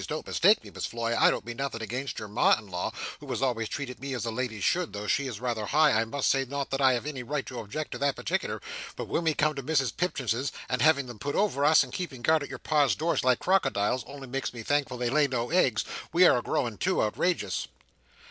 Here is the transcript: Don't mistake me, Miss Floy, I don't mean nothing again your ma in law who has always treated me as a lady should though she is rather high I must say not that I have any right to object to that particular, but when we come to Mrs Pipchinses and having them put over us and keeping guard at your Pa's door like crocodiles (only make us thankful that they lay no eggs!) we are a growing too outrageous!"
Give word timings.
Don't 0.07 0.25
mistake 0.25 0.63
me, 0.63 0.71
Miss 0.71 0.87
Floy, 0.87 1.15
I 1.15 1.29
don't 1.29 1.45
mean 1.45 1.57
nothing 1.57 1.83
again 1.83 2.07
your 2.17 2.27
ma 2.27 2.55
in 2.57 2.65
law 2.65 2.91
who 3.19 3.27
has 3.27 3.43
always 3.43 3.69
treated 3.69 3.99
me 3.99 4.15
as 4.15 4.25
a 4.25 4.31
lady 4.31 4.59
should 4.59 4.93
though 4.93 5.05
she 5.05 5.27
is 5.27 5.39
rather 5.39 5.67
high 5.67 5.91
I 5.91 6.05
must 6.05 6.27
say 6.31 6.43
not 6.43 6.71
that 6.71 6.81
I 6.81 6.93
have 6.93 7.05
any 7.05 7.21
right 7.21 7.45
to 7.45 7.59
object 7.59 7.91
to 7.91 7.99
that 7.99 8.15
particular, 8.15 8.63
but 8.95 9.07
when 9.07 9.23
we 9.25 9.35
come 9.35 9.53
to 9.53 9.61
Mrs 9.61 9.95
Pipchinses 9.95 10.51
and 10.67 10.81
having 10.81 11.05
them 11.05 11.19
put 11.19 11.35
over 11.35 11.63
us 11.63 11.83
and 11.83 11.93
keeping 11.93 12.23
guard 12.23 12.41
at 12.41 12.49
your 12.49 12.57
Pa's 12.57 12.95
door 12.95 13.15
like 13.21 13.37
crocodiles 13.37 14.03
(only 14.07 14.25
make 14.25 14.45
us 14.45 14.63
thankful 14.65 14.97
that 14.97 15.05
they 15.05 15.11
lay 15.11 15.27
no 15.27 15.51
eggs!) 15.51 15.85
we 16.11 16.25
are 16.25 16.39
a 16.39 16.41
growing 16.41 16.79
too 16.79 16.99
outrageous!" 17.03 17.67